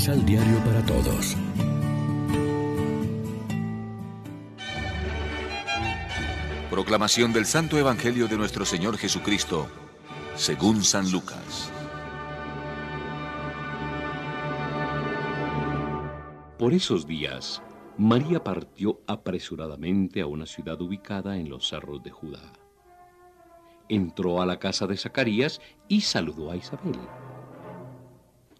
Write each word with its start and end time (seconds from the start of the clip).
Misal 0.00 0.24
Diario 0.24 0.56
para 0.64 0.82
Todos. 0.86 1.36
Proclamación 6.70 7.34
del 7.34 7.44
Santo 7.44 7.76
Evangelio 7.76 8.26
de 8.26 8.38
nuestro 8.38 8.64
Señor 8.64 8.96
Jesucristo, 8.96 9.66
según 10.36 10.84
San 10.84 11.12
Lucas. 11.12 11.70
Por 16.58 16.72
esos 16.72 17.06
días, 17.06 17.62
María 17.98 18.42
partió 18.42 19.02
apresuradamente 19.06 20.22
a 20.22 20.26
una 20.26 20.46
ciudad 20.46 20.80
ubicada 20.80 21.36
en 21.36 21.50
los 21.50 21.68
cerros 21.68 22.02
de 22.02 22.10
Judá. 22.10 22.54
Entró 23.90 24.40
a 24.40 24.46
la 24.46 24.58
casa 24.58 24.86
de 24.86 24.96
Zacarías 24.96 25.60
y 25.88 26.00
saludó 26.00 26.50
a 26.52 26.56
Isabel. 26.56 26.98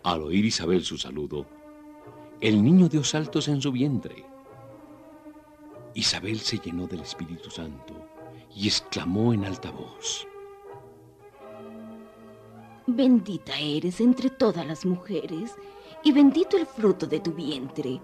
Al 0.02 0.22
oír 0.22 0.46
Isabel 0.46 0.82
su 0.82 0.96
saludo, 0.96 1.46
el 2.41 2.64
niño 2.64 2.88
dio 2.88 3.04
saltos 3.04 3.48
en 3.48 3.60
su 3.60 3.70
vientre. 3.70 4.24
Isabel 5.95 6.41
se 6.41 6.58
llenó 6.58 6.86
del 6.86 7.00
Espíritu 7.00 7.50
Santo 7.50 8.08
y 8.55 8.66
exclamó 8.66 9.34
en 9.34 9.44
alta 9.44 9.70
voz. 9.70 10.27
Bendita 12.86 13.58
eres 13.58 14.00
entre 14.00 14.30
todas 14.30 14.66
las 14.66 14.86
mujeres 14.86 15.55
y 16.02 16.12
bendito 16.12 16.56
el 16.56 16.66
fruto 16.66 17.06
de 17.06 17.20
tu 17.20 17.32
vientre. 17.32 18.00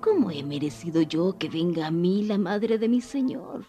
¿Cómo 0.00 0.32
he 0.32 0.42
merecido 0.42 1.02
yo 1.02 1.38
que 1.38 1.48
venga 1.48 1.86
a 1.86 1.90
mí 1.92 2.24
la 2.24 2.36
madre 2.36 2.78
de 2.78 2.88
mi 2.88 3.00
Señor? 3.00 3.64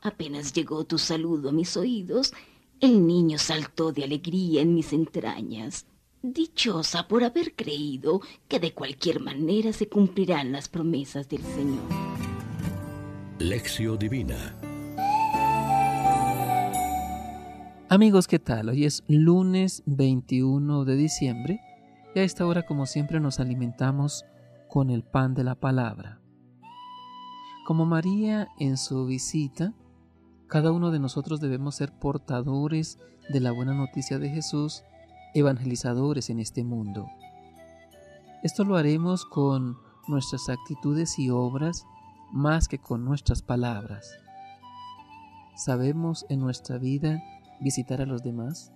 Apenas 0.00 0.54
llegó 0.54 0.84
tu 0.84 0.96
saludo 0.96 1.50
a 1.50 1.52
mis 1.52 1.76
oídos, 1.76 2.32
el 2.80 3.06
niño 3.06 3.36
saltó 3.36 3.92
de 3.92 4.04
alegría 4.04 4.62
en 4.62 4.74
mis 4.74 4.94
entrañas. 4.94 5.86
Dichosa 6.22 7.08
por 7.08 7.24
haber 7.24 7.54
creído 7.54 8.20
que 8.46 8.60
de 8.60 8.74
cualquier 8.74 9.20
manera 9.20 9.72
se 9.72 9.88
cumplirán 9.88 10.52
las 10.52 10.68
promesas 10.68 11.30
del 11.30 11.42
Señor. 11.42 11.80
Lección 13.38 13.98
Divina 13.98 14.54
Amigos, 17.88 18.28
¿qué 18.28 18.38
tal? 18.38 18.68
Hoy 18.68 18.84
es 18.84 19.02
lunes 19.08 19.82
21 19.86 20.84
de 20.84 20.96
diciembre 20.96 21.60
y 22.14 22.18
a 22.18 22.22
esta 22.22 22.46
hora, 22.46 22.66
como 22.66 22.84
siempre, 22.84 23.18
nos 23.18 23.40
alimentamos 23.40 24.26
con 24.68 24.90
el 24.90 25.02
pan 25.02 25.32
de 25.32 25.44
la 25.44 25.54
palabra. 25.54 26.20
Como 27.66 27.86
María 27.86 28.48
en 28.58 28.76
su 28.76 29.06
visita, 29.06 29.72
cada 30.48 30.70
uno 30.70 30.90
de 30.90 30.98
nosotros 30.98 31.40
debemos 31.40 31.76
ser 31.76 31.98
portadores 31.98 32.98
de 33.30 33.40
la 33.40 33.52
buena 33.52 33.72
noticia 33.72 34.18
de 34.18 34.28
Jesús 34.28 34.84
evangelizadores 35.34 36.30
en 36.30 36.40
este 36.40 36.64
mundo. 36.64 37.08
Esto 38.42 38.64
lo 38.64 38.76
haremos 38.76 39.24
con 39.24 39.76
nuestras 40.08 40.48
actitudes 40.48 41.18
y 41.18 41.30
obras 41.30 41.84
más 42.32 42.68
que 42.68 42.78
con 42.78 43.04
nuestras 43.04 43.42
palabras. 43.42 44.10
¿Sabemos 45.56 46.24
en 46.28 46.40
nuestra 46.40 46.78
vida 46.78 47.22
visitar 47.60 48.00
a 48.00 48.06
los 48.06 48.22
demás? 48.22 48.72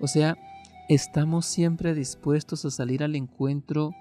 O 0.00 0.08
sea, 0.08 0.36
estamos 0.88 1.46
siempre 1.46 1.94
dispuestos 1.94 2.64
a 2.64 2.70
salir 2.70 3.04
al 3.04 3.14
encuentro, 3.14 3.92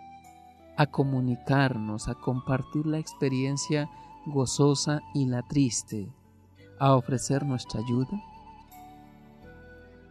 a 0.78 0.88
comunicarnos, 0.88 2.08
a 2.08 2.16
compartir 2.16 2.86
la 2.86 2.98
experiencia 2.98 3.90
gozosa 4.26 5.02
y 5.14 5.26
la 5.26 5.44
triste, 5.44 6.10
a 6.80 6.96
ofrecer 6.96 7.46
nuestra 7.46 7.82
ayuda. 7.82 8.20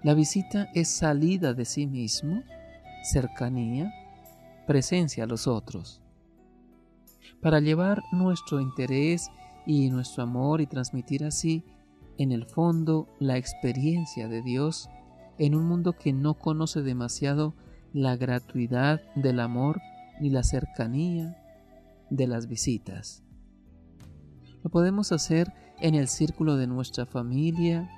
La 0.03 0.15
visita 0.15 0.69
es 0.75 0.89
salida 0.89 1.55
de 1.55 1.65
sí 1.65 1.87
mismo, 1.87 2.43
cercanía, 3.03 3.93
presencia 4.67 5.25
a 5.25 5.27
los 5.27 5.47
otros. 5.47 6.01
Para 7.41 7.61
llevar 7.61 8.03
nuestro 8.13 8.61
interés 8.61 9.29
y 9.67 9.91
nuestro 9.91 10.23
amor 10.23 10.61
y 10.61 10.67
transmitir 10.67 11.25
así, 11.25 11.65
en 12.17 12.33
el 12.33 12.47
fondo, 12.47 13.09
la 13.19 13.37
experiencia 13.37 14.29
de 14.29 14.43
Dios 14.43 14.89
en 15.39 15.55
un 15.55 15.67
mundo 15.67 15.93
que 15.93 16.13
no 16.13 16.35
conoce 16.35 16.83
demasiado 16.83 17.55
la 17.93 18.17
gratuidad 18.17 19.01
del 19.15 19.41
amor 19.41 19.81
ni 20.21 20.31
la 20.31 20.43
cercanía 20.43 21.37
de 22.11 22.27
las 22.27 22.49
visitas. 22.49 23.23
Lo 24.63 24.71
podemos 24.71 25.13
hacer 25.13 25.53
en 25.81 25.95
el 25.95 26.09
círculo 26.09 26.57
de 26.57 26.67
nuestra 26.67 27.07
familia, 27.07 27.89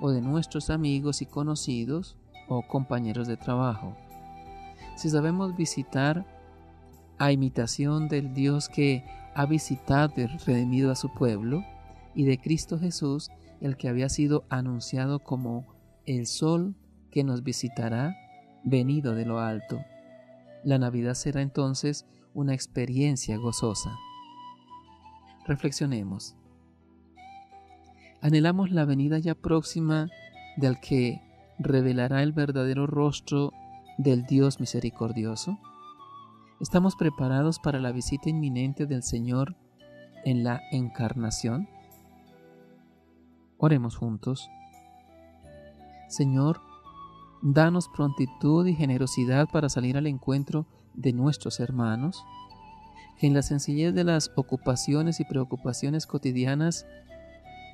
o 0.00 0.10
de 0.10 0.20
nuestros 0.20 0.70
amigos 0.70 1.22
y 1.22 1.26
conocidos 1.26 2.16
o 2.48 2.62
compañeros 2.66 3.28
de 3.28 3.36
trabajo. 3.36 3.96
Si 4.96 5.10
sabemos 5.10 5.56
visitar 5.56 6.26
a 7.18 7.32
imitación 7.32 8.08
del 8.08 8.34
Dios 8.34 8.68
que 8.68 9.04
ha 9.34 9.46
visitado 9.46 10.14
y 10.16 10.26
redimido 10.26 10.90
a 10.90 10.96
su 10.96 11.12
pueblo, 11.12 11.62
y 12.14 12.24
de 12.24 12.38
Cristo 12.38 12.78
Jesús, 12.78 13.30
el 13.60 13.76
que 13.76 13.88
había 13.88 14.08
sido 14.08 14.44
anunciado 14.48 15.20
como 15.20 15.66
el 16.06 16.26
sol 16.26 16.74
que 17.10 17.24
nos 17.24 17.42
visitará 17.42 18.16
venido 18.64 19.14
de 19.14 19.26
lo 19.26 19.38
alto. 19.38 19.80
La 20.64 20.78
Navidad 20.78 21.14
será 21.14 21.42
entonces 21.42 22.06
una 22.34 22.54
experiencia 22.54 23.36
gozosa. 23.36 23.96
Reflexionemos. 25.46 26.36
Anhelamos 28.22 28.70
la 28.70 28.84
venida 28.84 29.18
ya 29.18 29.34
próxima 29.34 30.10
del 30.56 30.78
que 30.78 31.22
revelará 31.58 32.22
el 32.22 32.32
verdadero 32.32 32.86
rostro 32.86 33.52
del 33.96 34.26
Dios 34.26 34.60
misericordioso. 34.60 35.58
¿Estamos 36.60 36.96
preparados 36.96 37.58
para 37.58 37.78
la 37.78 37.92
visita 37.92 38.28
inminente 38.28 38.84
del 38.84 39.02
Señor 39.02 39.56
en 40.26 40.44
la 40.44 40.60
encarnación? 40.70 41.66
Oremos 43.56 43.96
juntos. 43.96 44.50
Señor, 46.08 46.60
danos 47.40 47.88
prontitud 47.88 48.66
y 48.66 48.74
generosidad 48.74 49.48
para 49.50 49.70
salir 49.70 49.96
al 49.96 50.06
encuentro 50.06 50.66
de 50.92 51.14
nuestros 51.14 51.58
hermanos, 51.58 52.22
que 53.18 53.26
en 53.28 53.34
la 53.34 53.42
sencillez 53.42 53.94
de 53.94 54.04
las 54.04 54.30
ocupaciones 54.36 55.20
y 55.20 55.24
preocupaciones 55.24 56.06
cotidianas 56.06 56.84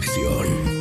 reflexión. 0.00 0.79